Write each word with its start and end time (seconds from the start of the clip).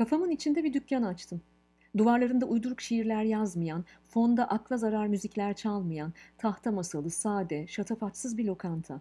Kafamın 0.00 0.30
içinde 0.30 0.64
bir 0.64 0.72
dükkan 0.72 1.02
açtım. 1.02 1.40
Duvarlarında 1.96 2.46
uyduruk 2.46 2.80
şiirler 2.80 3.22
yazmayan, 3.22 3.84
fonda 4.08 4.48
akla 4.48 4.76
zarar 4.76 5.06
müzikler 5.06 5.56
çalmayan, 5.56 6.12
tahta 6.38 6.72
masalı, 6.72 7.10
sade, 7.10 7.66
şatafatsız 7.66 8.38
bir 8.38 8.44
lokanta. 8.44 9.00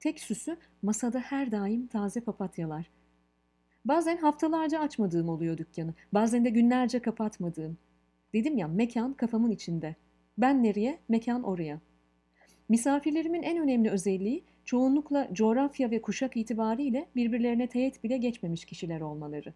Tek 0.00 0.20
süsü 0.20 0.56
masada 0.82 1.18
her 1.18 1.52
daim 1.52 1.86
taze 1.86 2.20
papatyalar. 2.20 2.90
Bazen 3.84 4.16
haftalarca 4.16 4.80
açmadığım 4.80 5.28
oluyor 5.28 5.58
dükkanı, 5.58 5.94
bazen 6.12 6.44
de 6.44 6.50
günlerce 6.50 6.98
kapatmadığım. 6.98 7.78
Dedim 8.32 8.58
ya 8.58 8.68
mekan 8.68 9.12
kafamın 9.12 9.50
içinde. 9.50 9.94
Ben 10.38 10.62
nereye, 10.62 10.98
mekan 11.08 11.42
oraya. 11.42 11.80
Misafirlerimin 12.68 13.42
en 13.42 13.58
önemli 13.58 13.90
özelliği 13.90 14.44
çoğunlukla 14.64 15.28
coğrafya 15.32 15.90
ve 15.90 16.02
kuşak 16.02 16.36
itibariyle 16.36 17.06
birbirlerine 17.16 17.66
teğet 17.66 18.04
bile 18.04 18.16
geçmemiş 18.16 18.64
kişiler 18.64 19.00
olmaları. 19.00 19.54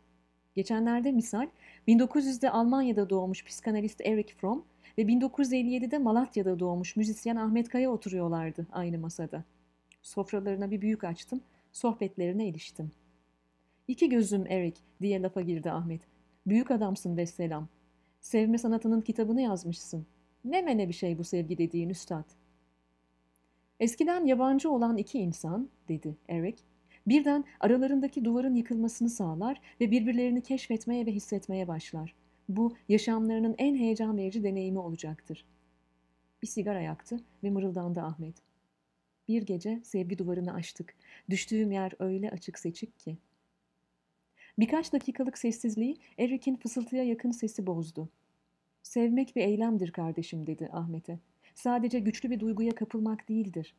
Geçenlerde 0.60 1.12
misal 1.12 1.46
1900'de 1.88 2.50
Almanya'da 2.50 3.10
doğmuş 3.10 3.44
psikanalist 3.44 4.00
Eric 4.00 4.34
Fromm 4.34 4.64
ve 4.98 5.02
1957'de 5.02 5.98
Malatya'da 5.98 6.58
doğmuş 6.58 6.96
müzisyen 6.96 7.36
Ahmet 7.36 7.68
Kaya 7.68 7.90
oturuyorlardı 7.90 8.66
aynı 8.72 8.98
masada. 8.98 9.44
Sofralarına 10.02 10.70
bir 10.70 10.80
büyük 10.80 11.04
açtım, 11.04 11.40
sohbetlerine 11.72 12.48
iliştim. 12.48 12.92
İki 13.88 14.08
gözüm 14.08 14.46
Eric 14.46 14.80
diye 15.02 15.22
lafa 15.22 15.40
girdi 15.40 15.70
Ahmet. 15.70 16.00
Büyük 16.46 16.70
adamsın 16.70 17.16
ve 17.16 17.26
selam. 17.26 17.68
Sevme 18.20 18.58
sanatının 18.58 19.00
kitabını 19.00 19.40
yazmışsın. 19.40 20.06
Ne 20.44 20.62
mene 20.62 20.88
bir 20.88 20.94
şey 20.94 21.18
bu 21.18 21.24
sevgi 21.24 21.58
dediğin 21.58 21.88
üstad. 21.88 22.24
Eskiden 23.80 24.24
yabancı 24.24 24.70
olan 24.70 24.96
iki 24.96 25.18
insan, 25.18 25.68
dedi 25.88 26.16
Eric, 26.28 26.62
birden 27.06 27.44
aralarındaki 27.60 28.24
duvarın 28.24 28.54
yıkılmasını 28.54 29.10
sağlar 29.10 29.60
ve 29.80 29.90
birbirlerini 29.90 30.42
keşfetmeye 30.42 31.06
ve 31.06 31.12
hissetmeye 31.12 31.68
başlar. 31.68 32.14
Bu 32.48 32.76
yaşamlarının 32.88 33.54
en 33.58 33.76
heyecan 33.76 34.16
verici 34.16 34.44
deneyimi 34.44 34.78
olacaktır. 34.78 35.44
Bir 36.42 36.46
sigara 36.46 36.80
yaktı 36.80 37.20
ve 37.44 37.50
mırıldandı 37.50 38.00
Ahmet. 38.00 38.36
Bir 39.28 39.42
gece 39.42 39.80
sevgi 39.84 40.18
duvarını 40.18 40.54
açtık. 40.54 40.94
Düştüğüm 41.30 41.72
yer 41.72 41.92
öyle 41.98 42.30
açık 42.30 42.58
seçik 42.58 42.98
ki. 42.98 43.18
Birkaç 44.58 44.92
dakikalık 44.92 45.38
sessizliği 45.38 45.96
Eric'in 46.18 46.56
fısıltıya 46.56 47.04
yakın 47.04 47.30
sesi 47.30 47.66
bozdu. 47.66 48.08
Sevmek 48.82 49.36
bir 49.36 49.42
eylemdir 49.42 49.92
kardeşim 49.92 50.46
dedi 50.46 50.68
Ahmet'e. 50.72 51.18
Sadece 51.54 51.98
güçlü 51.98 52.30
bir 52.30 52.40
duyguya 52.40 52.74
kapılmak 52.74 53.28
değildir. 53.28 53.74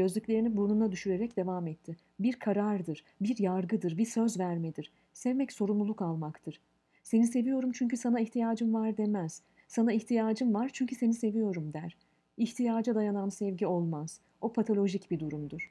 Gözlüklerini 0.00 0.56
burnuna 0.56 0.92
düşürerek 0.92 1.36
devam 1.36 1.66
etti. 1.66 1.96
Bir 2.20 2.32
karardır, 2.32 3.04
bir 3.20 3.38
yargıdır, 3.38 3.98
bir 3.98 4.04
söz 4.04 4.38
vermedir. 4.38 4.92
Sevmek 5.12 5.52
sorumluluk 5.52 6.02
almaktır. 6.02 6.60
Seni 7.02 7.26
seviyorum 7.26 7.72
çünkü 7.72 7.96
sana 7.96 8.20
ihtiyacım 8.20 8.74
var 8.74 8.96
demez. 8.96 9.42
Sana 9.68 9.92
ihtiyacım 9.92 10.54
var 10.54 10.70
çünkü 10.72 10.94
seni 10.94 11.14
seviyorum 11.14 11.72
der. 11.72 11.96
İhtiyaca 12.36 12.94
dayanan 12.94 13.28
sevgi 13.28 13.66
olmaz. 13.66 14.20
O 14.40 14.52
patolojik 14.52 15.10
bir 15.10 15.20
durumdur. 15.20 15.70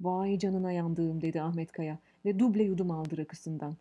Vay 0.00 0.38
canına 0.38 0.72
yandığım 0.72 1.20
dedi 1.20 1.42
Ahmet 1.42 1.72
Kaya 1.72 1.98
ve 2.24 2.38
duble 2.38 2.62
yudum 2.62 2.90
aldı 2.90 3.16
rakısından. 3.18 3.76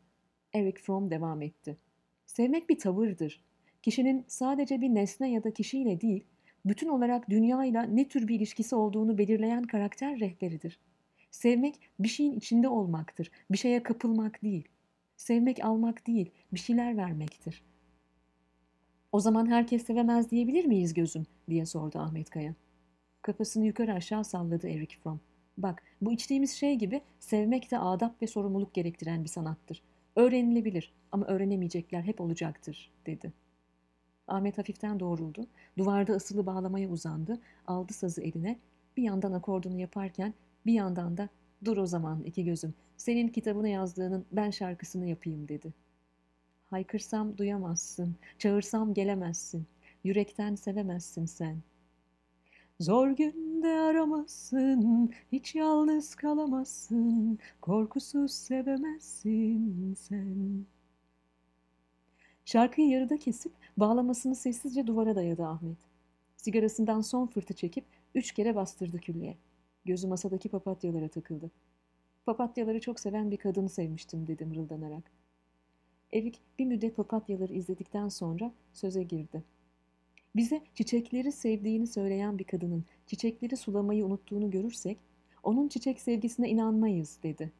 Eric 0.53 0.81
Fromm 0.81 1.09
devam 1.09 1.41
etti. 1.41 1.77
Sevmek 2.25 2.69
bir 2.69 2.79
tavırdır. 2.79 3.43
Kişinin 3.81 4.25
sadece 4.27 4.81
bir 4.81 4.95
nesne 4.95 5.31
ya 5.31 5.43
da 5.43 5.51
kişiyle 5.51 6.01
değil, 6.01 6.23
bütün 6.69 6.89
olarak 6.89 7.29
dünyayla 7.29 7.83
ne 7.83 8.07
tür 8.07 8.27
bir 8.27 8.35
ilişkisi 8.35 8.75
olduğunu 8.75 9.17
belirleyen 9.17 9.63
karakter 9.63 10.19
rehberidir. 10.19 10.79
Sevmek 11.31 11.79
bir 11.99 12.07
şeyin 12.07 12.31
içinde 12.31 12.67
olmaktır, 12.67 13.31
bir 13.51 13.57
şeye 13.57 13.83
kapılmak 13.83 14.43
değil. 14.43 14.67
Sevmek 15.17 15.65
almak 15.65 16.07
değil, 16.07 16.31
bir 16.53 16.59
şeyler 16.59 16.97
vermektir. 16.97 17.63
O 19.11 19.19
zaman 19.19 19.51
herkes 19.51 19.85
sevemez 19.85 20.31
diyebilir 20.31 20.65
miyiz 20.65 20.93
gözüm 20.93 21.25
diye 21.49 21.65
sordu 21.65 21.99
Ahmet 21.99 22.29
Kaya. 22.29 22.55
Kafasını 23.21 23.65
yukarı 23.65 23.93
aşağı 23.93 24.23
salladı 24.23 24.67
Eric 24.69 24.97
Fromm. 24.97 25.19
Bak 25.57 25.83
bu 26.01 26.11
içtiğimiz 26.11 26.51
şey 26.51 26.75
gibi 26.75 27.01
sevmek 27.19 27.71
de 27.71 27.79
adap 27.79 28.21
ve 28.21 28.27
sorumluluk 28.27 28.73
gerektiren 28.73 29.23
bir 29.23 29.29
sanattır. 29.29 29.83
Öğrenilebilir 30.15 30.93
ama 31.11 31.25
öğrenemeyecekler 31.25 32.01
hep 32.01 32.21
olacaktır 32.21 32.91
dedi. 33.05 33.33
Ahmet 34.29 34.57
hafiften 34.57 34.99
doğruldu. 34.99 35.47
Duvarda 35.77 36.13
ısılı 36.13 36.45
bağlamaya 36.45 36.89
uzandı. 36.89 37.39
Aldı 37.67 37.93
sazı 37.93 38.21
eline. 38.21 38.59
Bir 38.97 39.03
yandan 39.03 39.33
akordunu 39.33 39.79
yaparken 39.79 40.33
bir 40.65 40.73
yandan 40.73 41.17
da 41.17 41.29
dur 41.65 41.77
o 41.77 41.85
zaman 41.85 42.23
iki 42.23 42.45
gözüm. 42.45 42.73
Senin 42.97 43.27
kitabını 43.27 43.69
yazdığının 43.69 44.25
ben 44.31 44.49
şarkısını 44.49 45.05
yapayım 45.05 45.47
dedi. 45.47 45.73
Haykırsam 46.69 47.37
duyamazsın. 47.37 48.15
Çağırsam 48.37 48.93
gelemezsin. 48.93 49.65
Yürekten 50.03 50.55
sevemezsin 50.55 51.25
sen. 51.25 51.57
Zor 52.79 53.09
günde 53.09 53.67
aramazsın, 53.67 55.11
hiç 55.31 55.55
yalnız 55.55 56.15
kalamazsın, 56.15 57.39
korkusuz 57.61 58.31
sevemezsin 58.31 59.93
sen. 59.93 60.65
Şarkıyı 62.51 62.89
yarıda 62.89 63.17
kesip 63.17 63.51
bağlamasını 63.77 64.35
sessizce 64.35 64.87
duvara 64.87 65.15
dayadı 65.15 65.45
Ahmet. 65.45 65.77
Sigarasından 66.37 67.01
son 67.01 67.27
fırtı 67.27 67.53
çekip 67.53 67.85
üç 68.15 68.31
kere 68.31 68.55
bastırdı 68.55 68.99
küllüye. 68.99 69.37
Gözü 69.85 70.07
masadaki 70.07 70.49
papatyalara 70.49 71.07
takıldı. 71.07 71.51
Papatyaları 72.25 72.79
çok 72.81 72.99
seven 72.99 73.31
bir 73.31 73.37
kadını 73.37 73.69
sevmiştim 73.69 74.27
dedi 74.27 74.45
mırıldanarak. 74.45 75.11
Erik 76.13 76.39
bir 76.59 76.65
müddet 76.65 76.95
papatyaları 76.95 77.53
izledikten 77.53 78.09
sonra 78.09 78.51
söze 78.73 79.03
girdi. 79.03 79.43
Bize 80.35 80.61
çiçekleri 80.75 81.31
sevdiğini 81.31 81.87
söyleyen 81.87 82.39
bir 82.39 82.43
kadının 82.43 82.85
çiçekleri 83.07 83.57
sulamayı 83.57 84.05
unuttuğunu 84.05 84.51
görürsek, 84.51 84.97
onun 85.43 85.67
çiçek 85.67 86.01
sevgisine 86.01 86.49
inanmayız 86.49 87.19
dedi. 87.23 87.51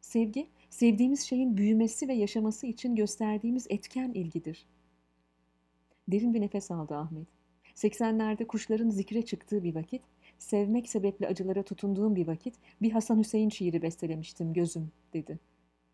Sevgi, 0.00 0.46
sevdiğimiz 0.70 1.20
şeyin 1.20 1.56
büyümesi 1.56 2.08
ve 2.08 2.14
yaşaması 2.14 2.66
için 2.66 2.96
gösterdiğimiz 2.96 3.66
etken 3.70 4.12
ilgidir. 4.12 4.66
Derin 6.08 6.34
bir 6.34 6.40
nefes 6.40 6.70
aldı 6.70 6.96
Ahmet. 6.96 7.26
80'lerde 7.74 8.46
kuşların 8.46 8.90
zikre 8.90 9.24
çıktığı 9.24 9.64
bir 9.64 9.74
vakit, 9.74 10.02
sevmek 10.38 10.88
sebeple 10.88 11.26
acılara 11.28 11.62
tutunduğum 11.62 12.16
bir 12.16 12.26
vakit 12.26 12.54
bir 12.82 12.90
Hasan 12.90 13.18
Hüseyin 13.18 13.48
şiiri 13.48 13.82
bestelemiştim 13.82 14.52
gözüm 14.52 14.90
dedi. 15.12 15.38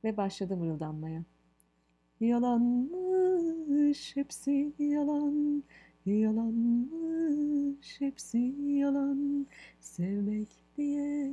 Ve 0.05 0.17
başladı 0.17 0.57
mırıldanmaya. 0.57 1.25
Yalanmış 2.21 4.17
hepsi 4.17 4.73
yalan, 4.79 5.63
Yalanmış 6.07 8.01
hepsi 8.01 8.55
yalan 8.67 9.47
Sevmek 9.81 10.49
diye 10.77 11.33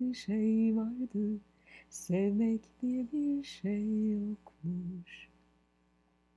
bir 0.00 0.14
şey 0.14 0.76
vardı 0.76 1.40
Sevmek 1.88 2.60
diye 2.82 3.06
bir 3.12 3.44
şey 3.44 4.10
yokmuş 4.10 5.30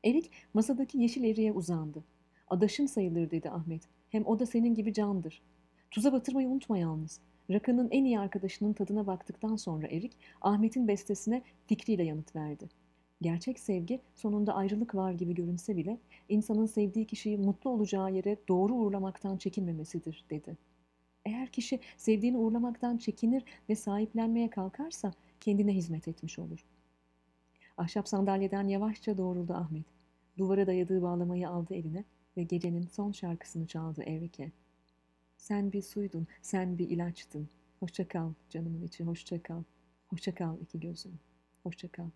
Erik 0.05 0.31
masadaki 0.53 0.97
yeşil 0.97 1.23
eriğe 1.23 1.51
uzandı. 1.51 2.03
Adaşın 2.47 2.85
sayılır 2.85 3.31
dedi 3.31 3.49
Ahmet. 3.49 3.81
Hem 4.09 4.25
o 4.25 4.39
da 4.39 4.45
senin 4.45 4.75
gibi 4.75 4.93
candır. 4.93 5.41
Tuza 5.91 6.13
batırmayı 6.13 6.47
unutma 6.47 6.77
yalnız. 6.77 7.19
Rakının 7.49 7.89
en 7.91 8.05
iyi 8.05 8.19
arkadaşının 8.19 8.73
tadına 8.73 9.07
baktıktan 9.07 9.55
sonra 9.55 9.87
Erik, 9.87 10.17
Ahmet'in 10.41 10.87
bestesine 10.87 11.41
fikriyle 11.67 12.03
yanıt 12.03 12.35
verdi. 12.35 12.69
Gerçek 13.21 13.59
sevgi 13.59 13.99
sonunda 14.15 14.53
ayrılık 14.53 14.95
var 14.95 15.11
gibi 15.11 15.35
görünse 15.35 15.77
bile 15.77 15.97
insanın 16.29 16.65
sevdiği 16.65 17.05
kişiyi 17.05 17.37
mutlu 17.37 17.69
olacağı 17.69 18.13
yere 18.13 18.37
doğru 18.47 18.73
uğurlamaktan 18.73 19.37
çekinmemesidir 19.37 20.25
dedi. 20.29 20.57
Eğer 21.25 21.47
kişi 21.47 21.79
sevdiğini 21.97 22.37
uğurlamaktan 22.37 22.97
çekinir 22.97 23.43
ve 23.69 23.75
sahiplenmeye 23.75 24.49
kalkarsa 24.49 25.13
kendine 25.39 25.73
hizmet 25.73 26.07
etmiş 26.07 26.39
olur. 26.39 26.65
Ahşap 27.77 28.07
sandalyeden 28.07 28.67
yavaşça 28.67 29.17
doğruldu 29.17 29.53
Ahmet. 29.53 29.85
Duvara 30.37 30.67
dayadığı 30.67 31.01
bağlamayı 31.01 31.49
aldı 31.49 31.73
eline 31.73 32.03
ve 32.37 32.43
gecenin 32.43 32.87
son 32.87 33.11
şarkısını 33.11 33.67
çaldı 33.67 34.03
Erike. 34.03 34.51
Sen 35.37 35.71
bir 35.71 35.81
suydun, 35.81 36.27
sen 36.41 36.77
bir 36.77 36.89
ilaçtın. 36.89 37.49
Hoşça 37.79 38.07
kal 38.07 38.33
canımın 38.49 38.81
içi, 38.81 39.03
hoşça 39.03 39.43
kal. 39.43 39.63
Hoşça 40.07 40.35
kal 40.35 40.57
iki 40.61 40.79
gözüm. 40.79 41.19
Hoşça 41.63 41.87
kal. 41.87 42.09